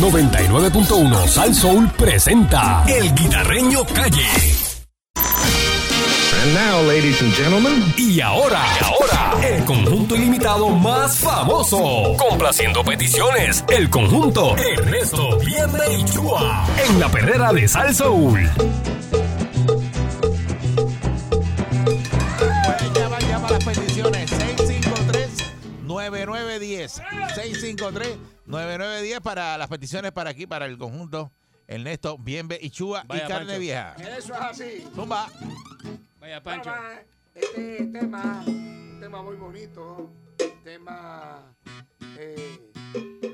99.1 0.00 1.28
Sal 1.28 1.54
Soul 1.54 1.88
presenta 1.92 2.82
El 2.88 3.14
Guitarreño 3.14 3.84
Calle. 3.84 4.26
And 6.42 6.54
now, 6.54 6.80
ladies 6.88 7.20
and 7.20 7.34
gentlemen, 7.34 7.92
Y 7.98 8.18
ahora, 8.22 8.62
y 8.80 8.84
ahora, 8.84 9.46
el 9.46 9.62
conjunto 9.66 10.16
ilimitado 10.16 10.70
más 10.70 11.18
famoso. 11.18 12.16
Complaciendo 12.16 12.82
peticiones, 12.82 13.62
el 13.68 13.90
conjunto 13.90 14.56
Ernesto 14.56 15.38
Vierne 15.38 15.98
y 15.98 16.04
Chua. 16.06 16.66
En 16.88 16.98
la 16.98 17.10
perrera 17.10 17.52
de 17.52 17.68
Sal 17.68 17.94
Soul. 17.94 18.48
Pueden 22.64 22.94
llamar 22.94 23.20
ya 23.28 23.38
para 23.38 23.52
las 23.52 23.64
peticiones 23.64 24.30
653-9910. 25.86 27.02
653-9910 28.50 29.20
para 29.20 29.56
las 29.58 29.68
peticiones 29.68 30.12
para 30.12 30.30
aquí, 30.30 30.46
para 30.46 30.66
el 30.66 30.76
conjunto 30.78 31.30
Ernesto, 31.66 32.18
Bienve 32.18 32.58
y 32.60 32.70
Chua 32.70 33.04
Vaya, 33.06 33.24
y 33.24 33.28
Carne 33.28 33.46
Pancho. 33.46 33.60
Vieja. 33.60 33.94
Eso 34.18 34.34
es 34.34 34.40
así. 34.40 34.88
Zumba. 34.94 35.28
Vaya, 36.18 36.42
Pancho. 36.42 36.70
Bueno, 36.70 37.00
Este 37.34 37.86
tema, 37.86 38.44
tema 39.00 39.22
muy 39.22 39.36
bonito, 39.36 40.10
tema 40.64 41.54
eh, 42.18 42.72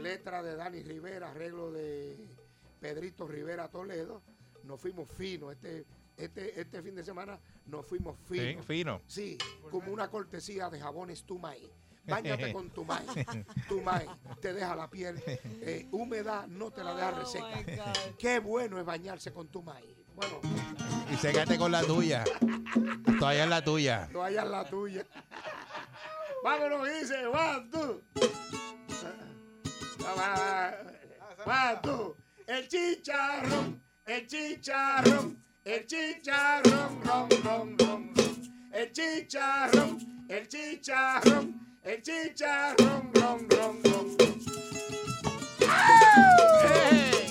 letra 0.02 0.42
de 0.42 0.54
Dani 0.56 0.82
Rivera, 0.82 1.30
arreglo 1.30 1.72
de 1.72 2.18
Pedrito 2.80 3.26
Rivera 3.26 3.68
Toledo. 3.68 4.22
Nos 4.64 4.80
fuimos 4.80 5.08
finos 5.16 5.52
este, 5.54 5.86
este, 6.18 6.60
este 6.60 6.82
fin 6.82 6.94
de 6.94 7.04
semana, 7.04 7.38
nos 7.66 7.86
fuimos 7.86 8.16
Sí, 8.28 8.38
finos. 8.38 8.66
fino. 8.66 9.00
Sí, 9.06 9.38
como 9.70 9.92
una 9.92 10.08
cortesía 10.10 10.68
de 10.68 10.78
jabones 10.80 11.24
Tumay. 11.24 11.70
Báñate 12.06 12.52
con 12.52 12.70
Tumay. 12.70 13.04
Tumay 13.68 14.06
te 14.40 14.52
deja 14.52 14.76
la 14.76 14.88
piel 14.88 15.22
eh, 15.26 15.88
húmeda, 15.90 16.46
no 16.48 16.70
te 16.70 16.84
la 16.84 16.94
deja 16.94 17.10
reseca. 17.12 17.92
Qué 18.18 18.38
bueno 18.38 18.78
es 18.78 18.84
bañarse 18.84 19.32
con 19.32 19.48
Tumay. 19.48 19.96
Bueno, 20.14 20.40
Y 21.12 21.16
sécate 21.16 21.58
con 21.58 21.70
la 21.72 21.82
tuya. 21.82 22.24
Todavía 23.18 23.44
es 23.44 23.50
la 23.50 23.62
tuya. 23.62 24.08
toalla 24.12 24.42
es 24.44 24.50
la 24.50 24.64
tuya. 24.64 25.06
Vámonos, 26.42 26.88
dice, 26.88 27.26
one, 27.26 27.68
two. 27.70 28.02
One, 31.44 31.78
two. 31.82 32.16
El 32.46 32.68
chicharrón, 32.68 33.82
el 34.06 34.26
chicharrón, 34.26 35.42
el 35.64 35.86
chicharrón, 35.86 37.02
ron, 37.04 37.28
ron, 37.42 37.78
ron, 37.78 38.14
ron. 38.16 38.70
El 38.72 38.92
chicharrón, 38.92 40.26
el 40.28 40.48
chicharrón, 40.48 41.65
el 41.86 42.02
chicharrón, 42.02 43.10
ron, 43.14 43.46
ron, 43.48 43.80
ron. 43.84 44.16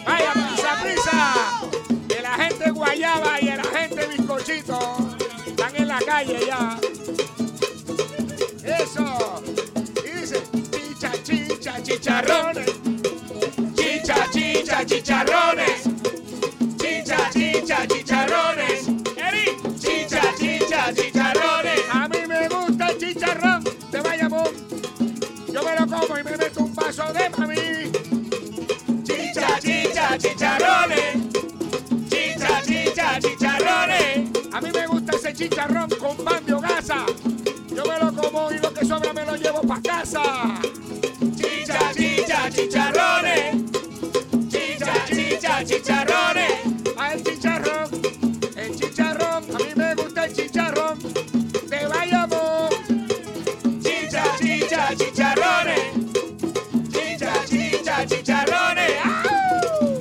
Vaya 0.05 0.31
prisa, 0.33 0.77
prisa. 0.81 2.17
El 2.17 2.25
agente 2.25 2.71
Guayaba 2.71 3.41
y 3.41 3.49
el 3.49 3.59
agente 3.59 4.07
Bizcochito 4.07 4.97
están 5.45 5.75
en 5.75 5.87
la 5.89 5.99
calle 5.99 6.39
ya. 6.47 6.79
Eso. 8.63 9.43
Y 10.05 10.19
dice, 10.21 10.41
chicha, 10.71 11.11
chicha, 11.23 11.83
chicharrones. 11.83 12.71
Chicha, 13.75 14.29
chicha, 14.31 14.85
chicharrones. 14.85 15.94
Chicharrón 35.49 35.89
con 35.99 36.17
pan 36.17 36.43
de 36.43 36.53
hogaza. 36.53 37.05
Yo 37.69 37.83
me 37.85 37.99
lo 37.99 38.11
como 38.13 38.51
y 38.51 38.57
lo 38.57 38.73
que 38.73 38.83
sobra 38.83 39.13
me 39.13 39.23
lo 39.25 39.35
llevo 39.35 39.61
pa' 39.61 39.79
casa. 39.79 40.23
Chicha, 41.37 41.93
chicha, 41.93 42.49
chicharrones. 42.49 43.55
Chicha, 44.49 44.93
chicha, 45.07 45.63
chicharrones. 45.63 46.51
A 46.97 47.13
el 47.13 47.23
chicharrón, 47.23 47.89
el 48.55 48.75
chicharrón. 48.75 49.43
A 49.55 49.57
mí 49.59 49.71
me 49.75 49.93
gusta 49.93 50.25
el 50.25 50.33
chicharrón 50.33 50.97
de 51.69 51.87
Bayamón. 51.89 52.69
Chicha, 53.83 54.23
chicha, 54.39 54.95
chicharrones. 54.95 55.93
Chicha, 56.91 57.33
chicha, 57.47 58.05
chicharrones. 58.07 58.93
¡Au! 59.05 59.99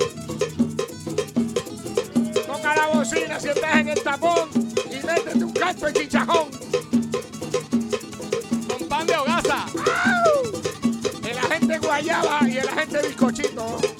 Toca 2.46 2.76
la 2.76 2.86
bocina 2.94 3.38
si 3.38 3.48
estás 3.48 3.76
en 3.76 3.88
el 3.90 4.02
tapón 4.02 4.43
canto 5.84 5.98
de 5.98 6.04
chicharrón. 6.04 6.48
Con 8.68 8.88
pan 8.88 9.06
de 9.06 9.16
hogaza. 9.16 9.66
¡Au! 9.66 11.28
El 11.28 11.38
agente 11.38 11.78
guayaba 11.78 12.48
y 12.48 12.58
el 12.58 12.68
agente 12.68 13.02
bizcochito. 13.06 13.93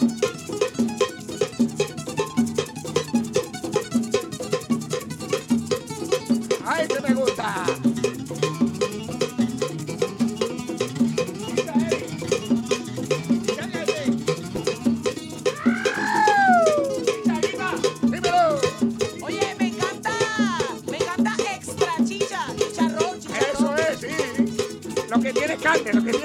Lo 25.93 26.03
que 26.03 26.24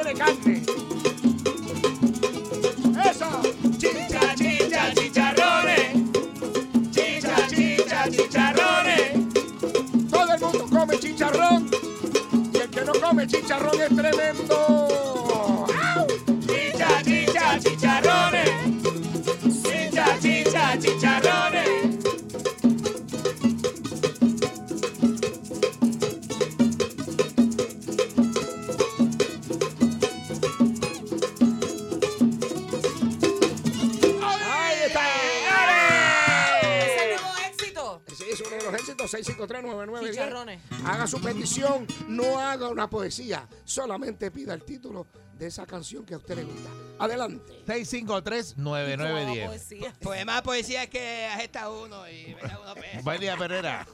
6239910. 39.49 40.59
Haga 40.85 41.07
su 41.07 41.19
petición, 41.21 41.87
no 42.07 42.39
haga 42.39 42.69
una 42.69 42.89
poesía, 42.89 43.45
solamente 43.63 44.31
pida 44.31 44.53
el 44.53 44.63
título 44.63 45.07
de 45.33 45.47
esa 45.47 45.65
canción 45.65 46.05
que 46.05 46.13
a 46.13 46.17
usted 46.17 46.35
le 46.35 46.43
gusta. 46.43 46.69
Adelante. 46.99 47.63
653-9910. 47.65 49.93
Pues 50.01 50.25
más 50.25 50.41
poesía 50.41 50.83
es 50.83 50.89
que 50.89 51.27
agesta 51.27 51.71
uno 51.71 52.09
y 52.09 52.35
uno. 52.41 52.59
Buen 53.03 53.21
día, 53.21 53.37
Pereira. 53.37 53.85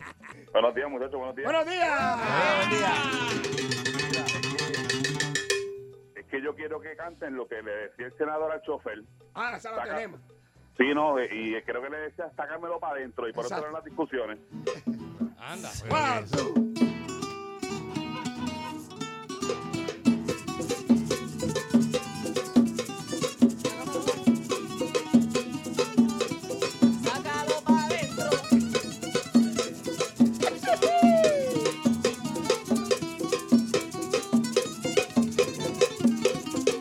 Buenos 0.51 0.73
días, 0.75 0.89
muchachos. 0.89 1.19
Buenos 1.19 1.35
días. 1.35 1.51
Buenos 1.51 1.71
días. 1.71 2.17
Buenos 2.57 2.79
días. 2.79 2.97
Es 6.15 6.25
que 6.25 6.41
yo 6.41 6.55
quiero 6.55 6.81
que 6.81 6.95
canten 6.95 7.35
lo 7.35 7.47
que 7.47 7.61
le 7.61 7.71
decía 7.71 8.07
el 8.07 8.17
senador 8.17 8.51
al 8.51 8.63
chofer. 8.63 9.03
Ah, 9.35 9.57
esa 9.57 9.75
la 9.75 9.83
tenemos. 9.83 10.19
Sí, 10.77 10.94
no, 10.94 11.18
y 11.24 11.56
creo 11.63 11.81
que 11.81 11.89
le 11.89 11.97
decía, 12.00 12.30
sácamelo 12.35 12.81
para 12.81 12.95
adentro 12.95 13.30
y 13.30 13.33
por 13.33 13.45
eso 13.45 13.57
eran 13.57 13.71
las 13.71 13.85
discusiones. 13.85 14.39
Anda. 15.47 15.69
One, 15.89 16.25
two. 16.27 16.56
Sácalo 27.03 27.62
pa' 27.63 27.86
adentro. 27.86 28.30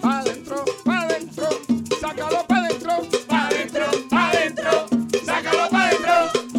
Pa' 0.01 0.19
adentro, 0.21 0.65
pa' 0.85 1.01
adentro, 1.01 1.49
sácalo 2.01 2.47
pa' 2.47 2.57
adentro, 2.57 2.93
pa' 3.29 3.47
adentro, 3.47 3.87
pa' 4.11 4.29
adentro, 4.31 4.87
sácalo 5.25 5.69
pa' 5.71 5.87
adentro. 5.87 6.15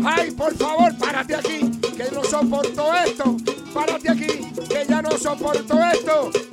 Ay, 0.06 0.32
por 0.32 0.54
favor, 0.56 0.95
soporto 2.56 2.94
esto. 2.96 3.38
Párate 3.74 4.10
aquí, 4.10 4.52
que 4.70 4.86
ya 4.88 5.02
no 5.02 5.12
soporto 5.18 5.78
esto. 5.94 6.45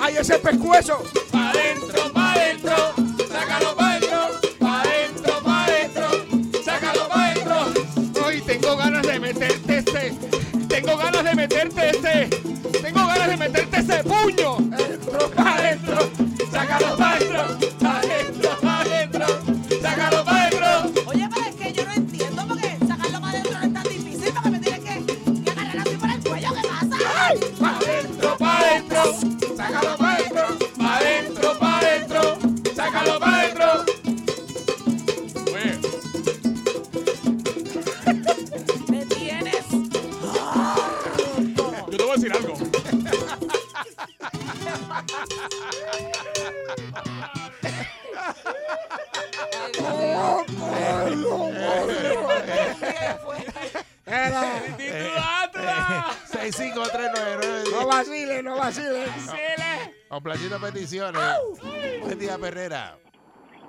Ay, 0.00 0.16
ese 0.18 0.38
pescuezo. 0.38 1.02
Pa' 1.30 1.50
adentro, 1.50 2.12
pa' 2.12 2.32
adentro, 2.32 2.76
sácalo 3.28 3.76
pa' 3.76 3.90
adentro, 3.90 4.18
pa' 4.58 4.82
adentro, 4.82 5.42
pa' 5.42 5.64
adentro, 5.64 6.08
sácalo 6.64 7.08
pa' 7.08 7.30
adentro. 7.30 7.56
Ay, 8.26 8.40
tengo 8.40 8.76
ganas 8.76 9.06
de 9.06 9.20
meterte 9.20 9.78
este, 9.78 10.14
tengo 10.68 10.96
ganas 10.96 11.24
de 11.24 11.34
meterte 11.34 11.90
este, 11.90 12.28
tengo 12.82 13.06
ganas 13.06 13.28
de 13.28 13.36
meterte 13.36 13.76
ese 13.78 14.04
puño. 14.04 14.63
Complacito 60.24 60.58
peticiones. 60.58 61.20
Buen 62.00 62.18
día, 62.18 62.38
Perrera. 62.38 62.96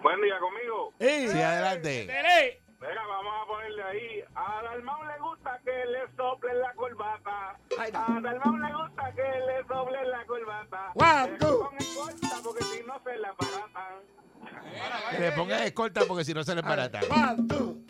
Buen 0.02 0.22
día 0.22 0.40
conmigo. 0.40 0.94
Sí, 1.02 1.42
adelante. 1.42 2.08
Venga, 2.08 3.02
vamos 3.10 3.34
a 3.42 3.46
ponerle 3.46 3.84
ahí. 3.84 4.24
A 4.36 4.62
Dalmau 4.64 5.04
le 5.04 5.20
gusta 5.20 5.60
que 5.66 5.72
le 5.86 6.16
soplen 6.16 6.58
la 6.62 6.74
corbata. 6.76 7.60
A 7.78 8.22
Dalmau 8.22 8.56
le 8.58 8.74
gusta 8.74 9.14
que 9.16 9.22
le 9.22 9.68
soplen 9.68 10.10
la 10.10 10.26
corbata. 10.26 10.92
One, 10.96 11.32
Que 11.32 11.38
two. 11.40 11.60
ponga 11.60 11.84
corta 11.94 12.42
porque 12.42 12.64
si 12.64 12.84
no 12.86 13.04
se 13.04 13.18
la 13.18 13.34
baratan. 13.34 15.12
Que 15.12 15.20
le 15.20 15.32
pongan 15.34 15.64
escolta 15.64 16.02
porque 16.08 16.24
si 16.24 16.34
no 16.34 16.44
se 16.46 16.56
le 16.56 16.62
barata. 16.62 17.02
One, 17.10 17.48
two. 17.50 17.85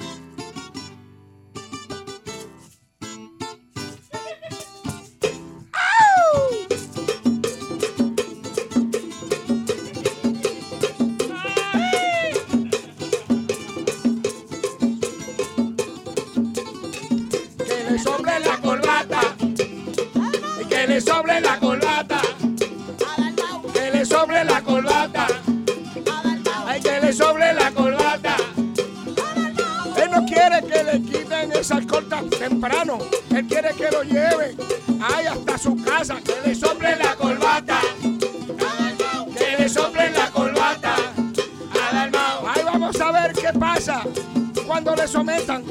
Temprano. 32.66 32.98
Él 33.30 33.46
quiere 33.48 33.74
que 33.76 33.92
lo 33.92 34.04
lleven 34.04 34.58
ahí 35.02 35.26
hasta 35.28 35.58
su 35.58 35.76
casa. 35.84 36.18
Que 36.22 36.50
le 36.50 36.56
sople 36.56 36.96
la 36.96 37.16
corbata. 37.16 37.80
Que 39.38 39.58
le 39.58 39.70
sople 39.70 40.10
la 40.12 40.32
corbata. 40.32 40.96
Ahí 42.48 42.64
vamos 42.64 43.00
a 43.00 43.12
ver 43.12 43.34
qué 43.34 43.58
pasa 43.60 44.04
cuando 44.66 44.96
le 44.96 45.08
sometan. 45.08 45.64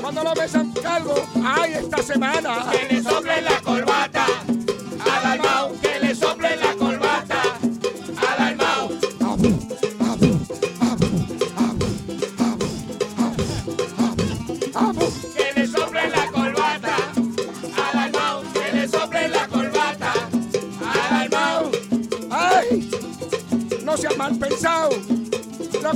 Cuando 0.00 0.24
lo 0.24 0.34
besan 0.34 0.72
cargo. 0.72 1.14
Ay, 1.44 1.74
esta 1.74 2.02
semana. 2.02 2.70
Que 2.70 2.94
le 2.94 3.02
sople 3.02 3.42
la 3.42 3.59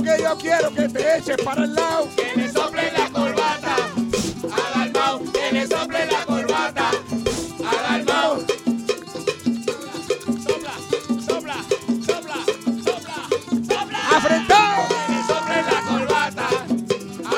que 0.05 0.21
yo 0.21 0.37
quiero 0.37 0.71
que 0.71 0.87
te 0.87 1.17
eches 1.17 1.37
para 1.43 1.63
el 1.63 1.73
lado. 1.73 2.07
Que 2.15 2.31
le 2.35 2.51
sople 2.51 2.91
la 2.91 3.09
corbata. 3.09 3.75
Adalmau, 4.67 5.31
que 5.31 5.51
le 5.51 5.67
sople 5.67 6.05
la 6.05 6.25
corbata. 6.25 6.91
Adalmau. 7.73 8.45
Sopla, 10.45 10.75
sopla, 11.27 11.57
sopla, 12.05 12.37
sopla, 12.85 13.17
sopla. 13.67 13.99
Afrentado. 14.15 14.87
Que 14.89 15.13
le 15.13 15.19
sople 15.25 15.57
la 15.71 15.79
corbata. 15.89 16.47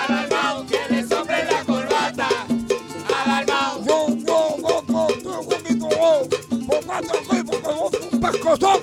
Adalmau, 0.03 0.65
que 0.67 0.79
le 0.89 1.07
sople 1.07 1.45
la 1.45 1.63
corbata. 1.63 2.27
Adalmau. 3.17 3.85
Yo, 3.85 4.07
yo, 4.09 4.57
yo, 4.59 4.83
yo, 4.87 5.05
yo, 5.23 5.41
yo, 5.47 5.79
yo, 5.79 6.67
por 6.67 6.85
cuatro, 6.85 7.15
yo, 7.31 7.43
yo, 7.43 7.61
yo, 7.63 8.09
un 8.11 8.19
pescozón. 8.19 8.79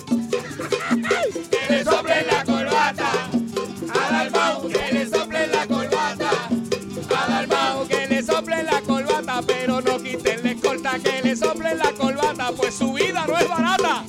Que 1.51 1.61
le 1.69 1.85
sople 1.85 2.25
la 2.25 2.45
corbata. 2.45 3.11
Adalmau, 3.13 3.34
que 10.99 11.23
le 11.23 11.37
sople 11.37 11.75
la 11.75 11.93
corbata, 11.93 12.53
pues 12.57 12.75
su 12.75 12.93
vida 12.93 13.25
no 13.27 13.39
es 13.39 13.49
barata. 13.49 14.05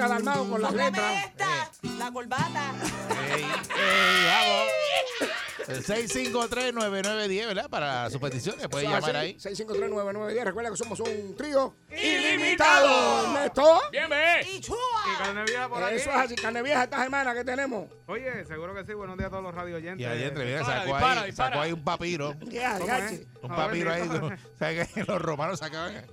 Al 0.00 0.12
armado 0.12 0.48
con 0.48 0.62
las 0.62 0.72
letras. 0.72 1.24
esta, 1.26 1.70
la 1.98 2.10
corbata. 2.12 2.72
Ey, 3.34 3.42
ey, 3.42 4.24
vamos. 4.26 4.72
El 5.68 5.84
6539910, 5.84 7.46
¿verdad? 7.46 7.70
Para 7.70 8.10
sus 8.10 8.20
peticiones, 8.20 8.66
puede 8.68 8.84
llamar 8.84 9.16
así, 9.16 9.16
ahí. 9.16 9.36
6539910. 9.38 10.44
Recuerda 10.44 10.70
que 10.70 10.76
somos 10.76 10.98
un 11.00 11.36
trío. 11.36 11.76
Ilimitado. 11.90 13.26
Ernesto. 13.26 13.80
Bien, 13.92 14.10
ve. 14.10 14.46
Y 14.52 14.60
chua. 14.60 14.76
Y 15.14 15.22
carne 15.22 15.44
vieja 15.44 15.68
por 15.68 15.82
aquí. 15.84 15.94
Eso 15.94 16.10
es 16.10 16.16
así, 16.16 16.34
carne 16.34 16.62
vieja 16.62 16.82
esta 16.84 17.02
semana 17.04 17.32
que 17.34 17.44
tenemos. 17.44 17.88
Oye, 18.06 18.44
seguro 18.44 18.74
que 18.74 18.84
sí. 18.84 18.92
Buenos 18.94 19.16
días 19.16 19.28
a 19.28 19.30
todos 19.30 19.44
los 19.44 19.54
radio 19.54 19.76
oyentes. 19.76 20.00
Y 20.00 20.04
ahí 20.04 20.24
entre, 20.24 20.44
mira, 20.46 20.58
Dispara, 20.58 20.80
sacó, 20.80 20.92
dispara, 20.94 21.20
ahí, 21.20 21.26
dispara. 21.26 21.50
sacó 21.50 21.60
ahí 21.62 21.72
un 21.72 21.84
papiro. 21.84 22.30
Un 23.42 23.48
ver, 23.48 23.56
papiro 23.56 23.92
ahí. 23.92 24.08
mira. 24.08 24.38
¿Sabes 24.58 24.88
que 24.88 25.04
los 25.04 25.22
romanos 25.22 25.58
sacaban? 25.60 26.04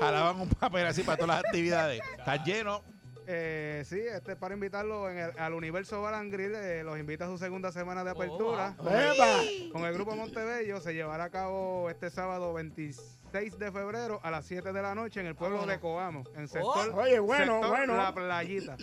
Jalaban 0.00 0.40
un 0.40 0.48
papel 0.48 0.86
así 0.86 1.02
para 1.02 1.18
todas 1.18 1.36
las 1.36 1.44
actividades. 1.44 2.00
Está 2.18 2.42
lleno. 2.42 2.82
Eh, 3.30 3.82
sí, 3.84 4.00
este 4.00 4.32
es 4.32 4.38
para 4.38 4.54
invitarlo 4.54 5.10
en 5.10 5.18
el- 5.18 5.38
al 5.38 5.52
Universo 5.52 6.02
Grill, 6.30 6.54
eh, 6.54 6.82
los 6.82 6.98
invita 6.98 7.26
a 7.26 7.28
su 7.28 7.36
segunda 7.36 7.70
semana 7.70 8.02
de 8.02 8.10
apertura. 8.12 8.74
Oh. 8.78 9.70
Con 9.70 9.84
el 9.84 9.92
grupo 9.92 10.16
Montebello 10.16 10.80
se 10.80 10.94
llevará 10.94 11.24
a 11.24 11.30
cabo 11.30 11.90
este 11.90 12.08
sábado 12.08 12.54
26 12.54 13.58
de 13.58 13.70
febrero 13.70 14.18
a 14.22 14.30
las 14.30 14.46
7 14.46 14.72
de 14.72 14.80
la 14.80 14.94
noche 14.94 15.20
en 15.20 15.26
el 15.26 15.34
pueblo 15.34 15.66
de 15.66 15.78
Coamo, 15.78 16.24
en 16.36 16.48
sector, 16.48 16.94
Oye, 16.94 17.18
bueno, 17.18 17.52
sector 17.60 17.68
bueno. 17.68 17.96
La 17.98 18.14
Playita. 18.14 18.78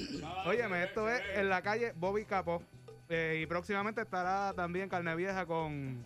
Óyeme, 0.46 0.84
esto 0.84 1.10
es 1.10 1.24
en 1.34 1.50
la 1.50 1.64
calle 1.64 1.94
Bobby 1.96 2.26
Capó. 2.26 2.62
eh, 3.10 3.40
y 3.42 3.46
próximamente 3.48 4.02
estará 4.02 4.54
también 4.54 4.90
Carne 4.90 5.16
Vieja 5.16 5.46
con, 5.48 6.04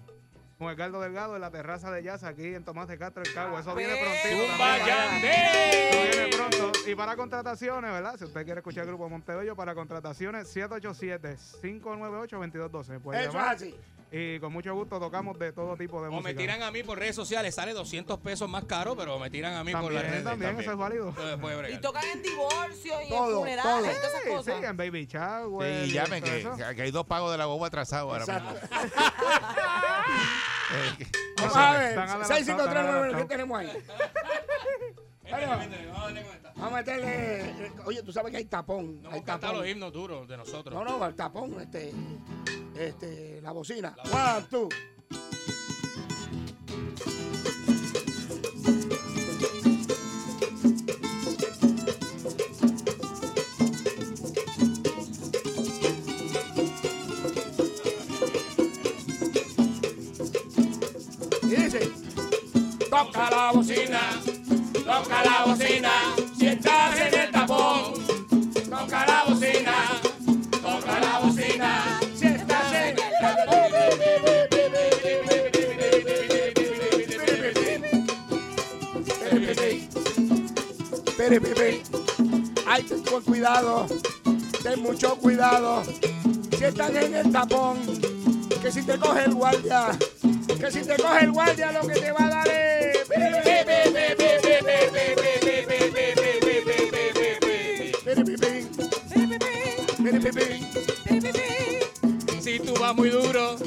con 0.60 0.70
Edgardo 0.70 1.00
Delgado 1.00 1.36
en 1.36 1.42
la 1.42 1.50
terraza 1.52 1.90
de 1.90 2.04
Jazz 2.04 2.26
aquí 2.26 2.54
en 2.54 2.66
Tomás 2.66 2.90
de 2.90 2.98
Castro, 2.98 3.24
el 3.24 3.34
Cabo. 3.34 3.58
Eso 3.58 3.74
viene 3.76 3.94
prontito. 3.96 4.46
También. 4.58 5.24
Eso 5.24 6.02
viene 6.12 6.28
pronto. 6.36 6.72
Y 6.86 6.96
para 6.96 7.16
contrataciones, 7.16 7.90
¿verdad? 7.90 8.18
Si 8.18 8.26
usted 8.26 8.44
quiere 8.44 8.60
escuchar 8.60 8.82
el 8.84 8.90
grupo 8.90 9.08
Montebello, 9.08 9.56
para 9.56 9.74
contrataciones 9.74 10.54
787-598-2212. 10.54 12.88
Me 12.90 13.00
puede 13.00 13.22
Eso 13.22 13.30
es 13.30 13.34
llamar. 13.36 13.56
así. 13.56 13.74
Y 14.12 14.40
con 14.40 14.52
mucho 14.52 14.74
gusto 14.74 15.00
tocamos 15.00 15.38
de 15.40 15.54
todo 15.54 15.78
tipo 15.78 16.02
de 16.02 16.08
O 16.08 16.12
música. 16.12 16.30
me 16.30 16.34
tiran 16.36 16.62
a 16.64 16.72
mí 16.72 16.82
por 16.84 16.98
redes 16.98 17.16
sociales, 17.16 17.54
sale 17.56 17.72
200 17.74 18.20
pesos 18.20 18.50
más 18.50 18.66
caro, 18.66 18.98
pero 18.98 19.18
me 19.20 19.30
tiran 19.30 19.54
a 19.54 19.64
mí 19.64 19.72
por 19.72 19.82
También, 19.84 20.02
las 20.04 20.12
redes. 20.12 20.24
también, 20.26 20.60
eso 20.60 20.72
es 20.72 20.78
válido. 20.78 21.10
Entonces, 21.10 21.74
Y 21.74 21.78
tocan 21.80 22.04
en 22.16 22.22
divorcio 22.24 22.94
y 23.06 23.10
Todo, 23.10 23.30
en 23.30 23.36
funerales 23.38 23.64
todo. 23.64 23.80
y 23.92 23.96
todas 23.96 24.10
esas 24.10 24.24
Sí, 24.24 24.30
cosas. 24.30 24.56
sí, 24.60 24.66
en 24.66 24.76
Baby 24.78 25.06
Shower. 25.06 25.84
Sí, 25.86 25.90
y 25.90 25.94
llamen 25.94 26.24
que, 26.24 26.40
eso. 26.40 26.58
que 26.76 26.82
hay 26.82 26.92
dos 26.92 27.06
pagos 27.06 27.32
de 27.32 27.38
la 27.38 27.46
boba 27.46 27.68
atrasados 27.68 28.12
ahora 28.12 28.26
mismo. 28.42 28.60
Eh, 30.72 31.08
Vamos 31.38 31.56
No, 31.56 31.62
a 31.62 31.72
están 31.72 31.74
ver. 31.74 32.00
adelantados, 32.00 32.28
6539, 32.28 33.18
¿qué 33.18 33.26
tenemos 33.26 33.60
ahí? 33.60 33.72
Vamos 36.56 36.74
a 36.74 36.76
meterle. 36.76 37.40
eh, 37.66 37.72
Oye, 37.86 38.04
tú 38.04 38.12
sabes 38.12 38.32
que 38.32 38.38
hay 38.38 38.46
tapón. 38.46 39.02
No 39.02 39.12
hay 39.12 39.22
tapón. 39.22 39.58
los 39.58 39.68
himnos 39.68 39.94
duros 39.94 40.28
de 40.28 40.38
nosotros. 40.38 40.74
No, 40.74 40.84
no, 41.00 41.06
el 41.06 41.16
tapón, 41.16 41.60
este. 41.62 41.94
Este, 42.76 43.42
la 43.42 43.52
bocina. 43.52 43.96
One, 44.12 44.46
two. 44.50 44.70
Toca 64.74 65.24
la 65.24 65.46
bocina, 65.46 65.92
si 66.38 66.48
estás 66.48 67.00
en 67.00 67.20
el 67.20 67.32
tapón. 67.32 67.94
Toca 68.70 69.06
la 69.06 69.24
bocina, 69.28 69.76
toca 70.62 71.00
la 71.00 71.20
bocina, 71.20 72.00
si 72.16 72.28
estás 72.28 72.74
en 72.74 72.98
el 81.34 81.42
pere. 81.42 81.82
Ay, 82.66 82.84
ten 82.84 83.04
cuidado, 83.22 83.86
ten 84.64 84.82
mucho 84.82 85.16
cuidado. 85.18 85.84
Si 86.58 86.64
están 86.64 86.96
en 86.96 87.14
el 87.16 87.32
tapón, 87.32 87.78
que 88.62 88.72
si 88.72 88.82
te 88.84 88.98
coge 88.98 89.26
el 89.26 89.34
guardia, 89.34 89.90
que 90.60 90.72
si 90.72 90.82
te 90.82 90.96
coge 90.98 91.26
el 91.26 91.32
guardia 91.32 91.72
lo 91.72 91.88
que 91.88 92.00
te 92.00 92.12
va 92.12 92.26
a 92.26 92.30
dar 92.30 92.48
es. 92.48 93.89
Si 102.42 102.60
tú 102.60 102.74
vas 102.80 102.96
muy 102.96 103.10
duro, 103.10 103.58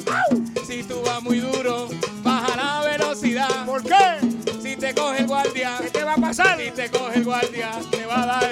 si 0.66 0.82
tú 0.82 1.02
vas 1.04 1.22
muy 1.22 1.38
duro, 1.40 1.88
baja 2.22 2.56
la 2.56 2.88
velocidad. 2.88 3.66
¿Por 3.66 3.82
qué? 3.82 4.18
Si 4.60 4.76
te 4.76 4.94
coge 4.94 5.18
el 5.20 5.26
guardia, 5.26 5.78
¿Qué 5.80 5.90
te 5.90 6.04
va 6.04 6.14
a 6.14 6.16
pasar? 6.16 6.58
si 6.58 6.70
te 6.70 6.90
coge 6.90 7.18
el 7.18 7.24
guardia, 7.24 7.72
te 7.90 8.06
va 8.06 8.22
a 8.22 8.26
dar 8.26 8.50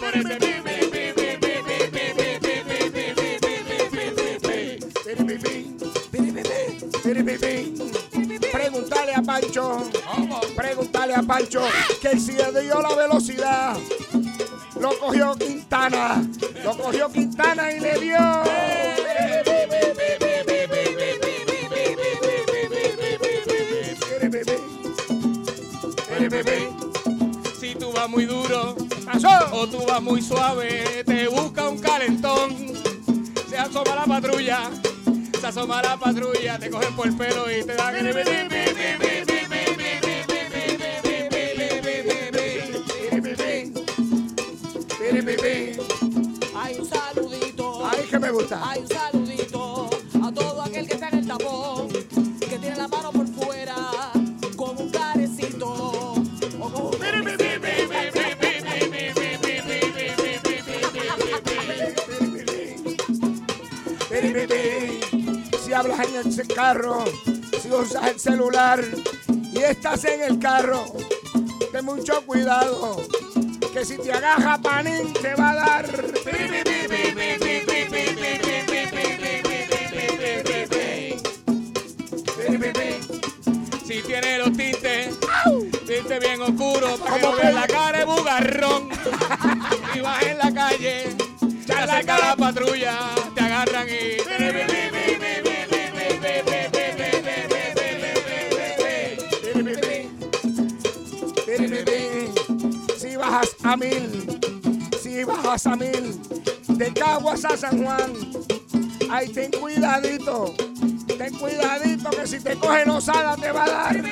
por 0.00 0.16
ese 0.16 0.36
pi, 0.36 0.52
pi, 0.62 1.12
pi, 1.12 1.32
Pancho, 11.20 11.62
que 12.00 12.18
si 12.18 12.32
le 12.32 12.62
dio 12.62 12.80
la 12.80 12.94
velocidad. 12.94 13.76
Lo 14.80 14.98
cogió 14.98 15.34
Quintana, 15.34 16.26
lo 16.64 16.76
cogió 16.76 17.12
Quintana 17.12 17.70
y 17.70 17.80
le 17.80 18.00
dio. 18.00 18.18
Si 27.60 27.74
tú 27.74 27.92
vas 27.92 28.08
muy 28.08 28.24
duro 28.24 28.74
o 29.52 29.66
tú 29.66 29.84
vas 29.86 30.00
muy 30.00 30.22
suave, 30.22 31.04
te 31.04 31.28
busca 31.28 31.68
un 31.68 31.78
calentón. 31.78 32.56
Se 33.50 33.58
asoma 33.58 33.94
la 33.94 34.04
patrulla, 34.04 34.70
se 35.38 35.46
asoma 35.46 35.82
la 35.82 35.96
patrulla, 35.98 36.58
te 36.58 36.70
cogen 36.70 36.96
por 36.96 37.06
el 37.06 37.16
pelo 37.16 37.50
y 37.50 37.64
te 37.64 37.74
dan. 37.74 39.21
Hay 45.14 46.78
un 46.78 46.88
saludito. 46.88 47.86
Ay, 47.86 48.06
que 48.08 48.18
me 48.18 48.30
gusta. 48.30 48.70
Hay 48.70 48.80
un 48.80 48.88
saludito 48.88 49.90
a 50.24 50.32
todo 50.32 50.62
aquel 50.62 50.86
que 50.86 50.94
está 50.94 51.10
en 51.10 51.18
el 51.18 51.26
tapón, 51.26 51.88
que 52.40 52.58
tiene 52.58 52.76
la 52.76 52.88
mano 52.88 53.12
por 53.12 53.26
fuera, 53.28 53.76
con 54.56 54.78
un 54.78 54.90
carecito. 54.90 56.14
O 56.58 56.70
con 56.70 56.86
un 56.86 56.92
Pere, 64.08 64.32
pere. 64.32 65.00
Si 65.62 65.74
hablas 65.74 66.08
en 66.08 66.40
el 66.40 66.48
carro, 66.48 67.04
si 67.60 67.70
usas 67.70 68.12
el 68.12 68.18
celular 68.18 68.82
y 69.52 69.58
estás 69.58 70.06
en 70.06 70.22
el 70.22 70.38
carro, 70.38 70.86
ten 71.70 71.84
mucho 71.84 72.24
cuidado, 72.24 72.96
que 73.72 73.84
si 73.84 73.96
te 73.96 74.12
agarra 74.12 74.58
panín 74.58 75.12
te 75.14 75.34
va 75.34 75.50
a 75.50 75.54
dar. 75.54 75.86
Si 83.84 84.00
tiene 84.02 84.38
los 84.38 84.52
tintes, 84.56 85.18
tintes 85.86 86.20
bien 86.20 86.40
oscuros, 86.40 87.00
para 87.00 87.16
que 87.16 87.20
¿Cómo 87.22 87.36
no 87.36 87.42
que? 87.42 87.52
la 87.52 87.66
cara 87.66 87.98
de 87.98 88.04
bugarrón. 88.04 88.88
De 106.82 106.92
Caguas 106.94 107.44
a 107.44 107.56
San 107.56 107.80
Juan, 107.80 108.12
ay, 109.08 109.28
ten 109.28 109.52
cuidadito, 109.52 110.52
ten 111.06 111.32
cuidadito 111.34 112.10
que 112.10 112.26
si 112.26 112.40
te 112.40 112.56
coge 112.56 112.90
osada 112.90 113.36
te 113.36 113.52
va 113.52 113.64
a 113.64 113.70
dar. 113.70 114.04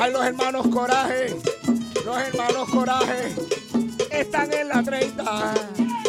Ay, 0.00 0.12
los 0.12 0.24
hermanos 0.24 0.66
Coraje, 0.68 1.36
los 2.04 2.18
hermanos 2.18 2.68
Coraje 2.70 3.34
están 4.10 4.52
en 4.52 4.68
la 4.68 4.82
30. 4.82 5.54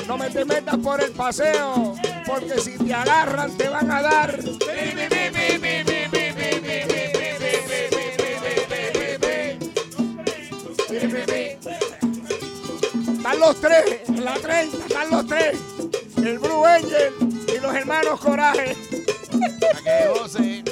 No 0.07 0.17
me 0.17 0.29
te 0.31 0.43
metas 0.43 0.77
por 0.77 1.03
el 1.03 1.11
paseo, 1.11 1.93
porque 2.25 2.59
si 2.59 2.79
te 2.79 2.93
agarran 2.93 3.55
te 3.57 3.69
van 3.69 3.91
a 3.91 4.01
dar. 4.01 4.39
Están 13.31 13.47
los 13.47 13.61
tres, 13.61 14.09
la 14.09 14.33
30, 14.33 14.77
están 14.77 15.09
los 15.09 15.25
tres. 15.25 15.57
El 16.17 16.37
Blue 16.37 16.65
Angel 16.65 17.13
y 17.47 17.59
los 17.61 17.73
hermanos 17.73 18.19
Coraje. 18.19 18.75
para 19.61 19.81
que 19.83 20.19
goce. 20.19 20.63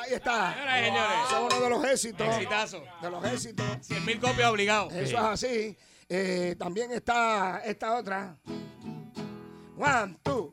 Ahí 0.00 0.14
está. 0.14 0.52
Señoras 0.52 0.80
y 0.80 0.84
señores. 0.84 1.16
Eso 1.26 1.36
es 1.36 1.54
uno 1.54 1.60
de 1.60 1.70
los 1.70 1.84
éxitos. 1.84 2.26
Exitazo. 2.26 2.82
De 3.00 3.10
los 3.10 3.24
éxitos. 3.24 3.66
100 3.82 4.04
mil 4.04 4.18
copias 4.18 4.50
obligados. 4.50 4.92
Eso 4.94 5.16
es 5.16 5.22
así. 5.22 5.78
Eh, 6.08 6.56
también 6.58 6.90
está 6.90 7.62
esta 7.64 7.96
otra. 7.96 8.36
One, 9.78 10.18
two. 10.24 10.52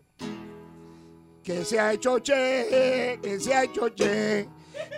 Que 1.49 1.65
se 1.65 1.79
ha 1.79 1.93
hecho 1.93 2.19
che, 2.19 3.17
que 3.23 3.39
se 3.39 3.51
ha 3.51 3.63
hecho 3.63 3.89
che. 3.95 4.47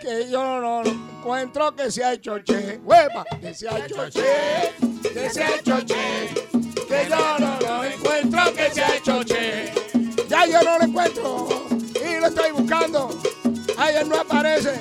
Que 0.02 0.30
yo 0.30 0.60
no 0.60 0.84
lo 0.84 0.90
encuentro 0.90 1.74
que 1.74 1.90
se 1.90 2.04
ha 2.04 2.12
hecho 2.12 2.44
che. 2.44 2.78
Hueva, 2.84 3.24
que 3.40 3.54
se 3.54 3.70
ha 3.70 3.78
hecho 3.78 4.10
che, 4.10 4.74
que 5.02 5.30
se 5.30 5.44
ha 5.44 5.56
hecho 5.56 5.78
che. 5.86 6.28
Que 6.90 7.08
yo 7.10 7.40
no 7.40 7.58
lo 7.58 7.84
encuentro 7.86 8.54
que 8.54 8.70
se 8.70 8.84
ha 8.84 8.98
hecho 8.98 9.24
che. 9.24 9.72
Ya 10.28 10.46
yo 10.46 10.62
no 10.62 10.78
lo 10.78 10.84
encuentro 10.84 11.48
y 11.96 12.20
lo 12.20 12.28
estoy 12.28 12.52
buscando. 12.52 13.18
Ayer 13.78 14.06
no 14.06 14.18
aparece. 14.18 14.74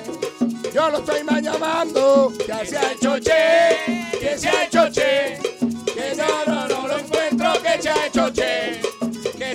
Yo 0.73 0.89
lo 0.89 0.97
estoy 0.97 1.23
más 1.23 1.41
llamando. 1.41 2.33
Que 2.37 2.65
se 2.67 2.77
ha 2.77 2.91
hecho 2.91 3.17
che, 3.17 4.09
que 4.19 4.37
se 4.37 4.49
ha 4.49 4.65
hecho 4.65 4.91
che. 4.91 5.39
Que 5.85 6.17
yo 6.17 6.25
no, 6.47 6.67
no 6.67 6.87
lo 6.89 6.97
encuentro 6.97 7.53
que 7.63 7.81
se 7.81 7.89
ha 7.89 8.07
hecho 8.07 8.29
che. 8.33 8.90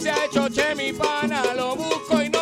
Se 0.07 0.13
ha 0.13 0.25
hecho 0.25 0.47
che 0.55 0.73
mi 0.77 0.93
pana, 0.93 1.53
lo 1.57 1.75
busco 1.75 2.23
y 2.23 2.29
no 2.29 2.36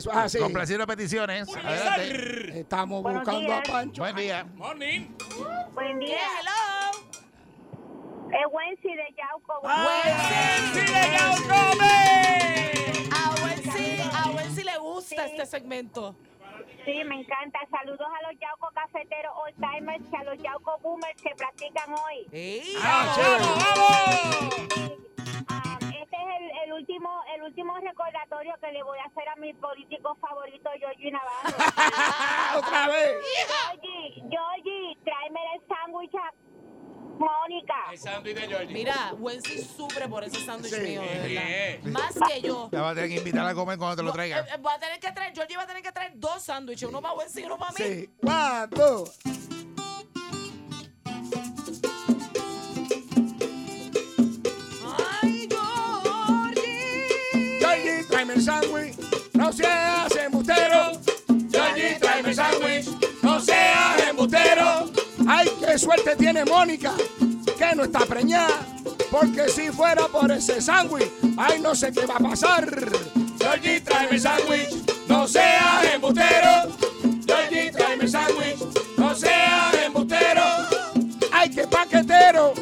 Eso 0.00 0.10
es 0.12 0.16
así. 0.16 0.38
Complaciendo 0.38 0.86
peticiones. 0.86 1.46
Adelante. 1.54 2.60
Estamos 2.60 3.02
Buenos 3.02 3.22
buscando 3.22 3.52
a. 3.52 3.62
Pancho. 3.62 4.00
Buen 4.00 4.16
día. 4.16 4.46
Morning. 4.54 5.08
Buen 5.74 5.98
día. 5.98 6.16
Hello. 6.40 6.90
Es 8.30 8.46
Wency 8.50 8.94
de 8.94 9.14
Yauco. 9.18 9.60
¡Sí, 10.72 10.80
de 10.80 10.86
Yaucome! 11.18 12.00
A 14.14 14.30
Wency 14.30 14.62
le 14.62 14.78
gusta 14.78 15.26
este 15.26 15.44
segmento. 15.44 16.16
Sí, 16.86 17.04
me 17.04 17.20
encanta. 17.20 17.58
Saludos 17.70 18.00
a 18.00 18.30
los 18.30 18.40
Yauco 18.40 18.70
cafeteros 18.72 19.34
old 19.36 19.54
timers 19.56 20.02
y 20.10 20.16
a 20.16 20.24
los 20.24 20.38
Yauco 20.42 20.78
boomers 20.78 21.20
que 21.20 21.34
practican 21.36 21.92
hoy. 21.92 22.26
Ah, 22.82 23.14
el, 26.40 26.50
el 26.64 26.72
último 26.72 27.08
el 27.34 27.42
último 27.42 27.76
recordatorio 27.78 28.54
que 28.60 28.72
le 28.72 28.82
voy 28.82 28.98
a 28.98 29.04
hacer 29.04 29.28
a 29.28 29.36
mi 29.36 29.52
político 29.54 30.16
favorito, 30.20 30.70
Georgie 30.78 31.10
Navarro. 31.10 31.56
Otra 32.58 32.88
vez. 32.88 33.12
Georgie, 33.48 34.14
Georgie, 34.30 34.98
tráeme 35.04 35.40
el 35.54 35.60
sándwich 35.68 36.14
a 36.14 36.32
Mónica. 37.18 37.74
El 37.92 37.98
sándwich 37.98 38.34
de 38.34 38.48
Georgie. 38.48 38.72
Mira, 38.72 39.12
Wency 39.18 39.58
sufre 39.62 40.08
por 40.08 40.24
ese 40.24 40.40
sándwich 40.44 40.72
Sí. 40.72 40.80
mío, 40.80 41.02
de 41.02 41.18
verdad. 41.18 41.80
Sí. 41.82 41.88
Más 41.90 42.14
que 42.32 42.40
yo. 42.40 42.68
Ya 42.72 42.80
va 42.82 42.90
a 42.90 42.94
tener 42.94 43.10
que 43.10 43.16
invitar 43.16 43.46
a 43.46 43.54
comer 43.54 43.76
cuando 43.78 43.96
te 43.96 44.02
lo 44.02 44.08
No, 44.08 44.14
traigan. 44.14 44.44
eh, 44.46 44.48
eh, 44.54 44.56
va 44.62 44.74
a 44.74 44.78
tener 44.78 44.98
que 45.00 45.12
traer, 45.12 45.34
Georgie 45.34 45.56
va 45.56 45.64
a 45.64 45.66
tener 45.66 45.82
que 45.82 45.92
traer 45.92 46.12
dos 46.14 46.42
sándwiches, 46.42 46.88
uno 46.88 47.02
para 47.02 47.14
Wency 47.14 47.42
y 47.42 47.44
uno 47.44 47.58
para 47.58 47.72
mí. 47.72 47.78
Sí. 47.78 48.10
One, 48.22 48.68
two. 48.74 49.04
Tráeme 58.30 58.34
el 58.34 58.42
sándwich. 58.42 58.96
No 59.34 59.52
seas 59.52 60.16
embustero. 60.16 60.92
Georgie, 61.50 61.98
tráeme 62.00 62.28
el 62.28 62.34
sándwich. 62.34 62.86
No 63.22 63.40
seas 63.40 64.08
embustero. 64.08 64.90
Ay, 65.28 65.50
qué 65.60 65.78
suerte 65.78 66.16
tiene 66.16 66.44
Mónica, 66.44 66.92
que 67.58 67.74
no 67.74 67.84
está 67.84 68.00
preñada. 68.00 68.66
Porque 69.10 69.48
si 69.48 69.70
fuera 69.70 70.06
por 70.08 70.30
ese 70.30 70.60
sándwich, 70.60 71.10
ay, 71.36 71.60
no 71.60 71.74
sé 71.74 71.92
qué 71.92 72.06
va 72.06 72.16
a 72.16 72.18
pasar. 72.18 72.68
Georgie, 73.38 73.80
tráeme 73.80 74.12
el 74.12 74.20
sándwich. 74.20 74.68
No 75.08 75.26
seas 75.26 75.84
embustero. 75.94 76.70
Georgie, 77.26 77.72
tráeme 77.72 78.04
el 78.04 78.10
sándwich. 78.10 78.58
No 78.96 79.14
seas 79.14 79.74
embustero. 79.84 80.42
Ay, 81.32 81.50
qué 81.50 81.66
paquetero. 81.66 82.54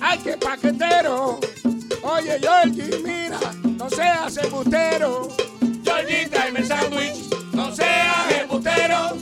Ay, 0.00 0.18
qué 0.18 0.36
paquetero. 0.36 1.38
Oye, 2.02 2.38
Georgie, 2.40 2.98
mira, 3.04 3.19
seas 4.30 4.44
embustero. 4.44 5.28
Georgie, 5.84 6.26
tráeme 6.28 6.64
sándwich. 6.64 7.30
No 7.52 7.74
seas 7.74 8.32
embustero. 8.40 9.16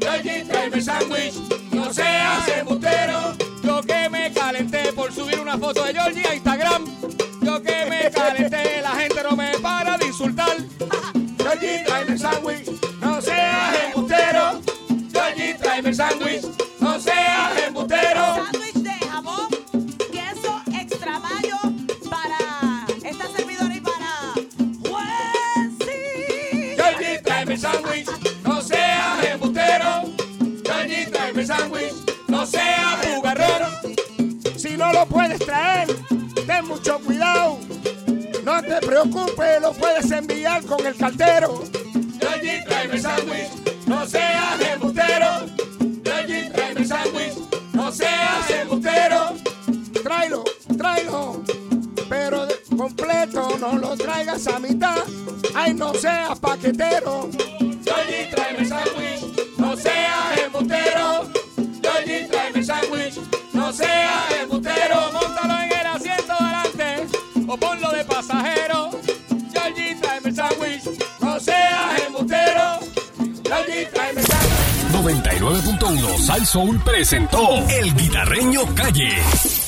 Georgie, 0.00 0.44
tráeme 0.44 0.80
sándwich. 0.80 1.34
No 1.72 1.92
seas 1.92 2.48
embustero. 2.48 3.36
Yo 3.62 3.80
que 3.82 4.08
me 4.08 4.32
calenté 4.32 4.92
por 4.92 5.12
subir 5.12 5.38
una 5.40 5.58
foto 5.58 5.84
de 5.84 5.92
Georgie 5.92 6.26
a 6.26 6.34
Instagram. 6.34 6.84
Yo 7.42 7.62
que 7.62 7.86
me 7.86 8.10
calenté, 8.10 8.80
la 8.82 8.90
gente 8.90 9.22
no 9.22 9.36
me 9.36 9.58
para 9.58 9.98
de 9.98 10.06
insultar. 10.06 10.56
Georgie, 11.38 11.84
tráeme 11.84 12.18
sándwich. 12.18 12.75
Te 38.68 38.86
preocupes, 38.86 39.60
lo 39.60 39.72
puedes 39.72 40.10
enviar 40.10 40.64
con 40.64 40.84
el 40.86 40.96
cartero. 40.96 41.62
Georgie, 42.20 42.62
tráeme 42.66 42.94
el 42.94 43.02
sándwich. 43.02 43.86
No 43.86 44.06
seas 44.06 44.60
embustero. 44.72 45.26
Georgie, 46.04 46.50
tráeme 46.50 46.80
el 46.80 46.86
sándwich. 46.86 47.34
No 47.72 47.92
seas 47.92 48.50
embustero. 48.50 49.34
Tráelo, 50.02 50.44
tráelo. 50.76 51.42
Pero 52.08 52.46
de- 52.46 52.56
completo, 52.76 53.56
no 53.58 53.78
lo 53.78 53.96
traigas 53.96 54.46
a 54.46 54.58
mitad. 54.58 54.98
Ay, 55.54 55.74
no 55.74 55.92
seas 55.94 56.38
paquetero. 56.38 57.28
99.1 75.46 76.18
Sal 76.18 76.44
Soul 76.44 76.80
presentó 76.82 77.38
El 77.68 77.94
Guitarreño 77.94 78.62
Calle. 78.74 79.65